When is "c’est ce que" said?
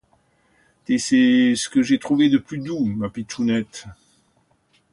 0.97-1.83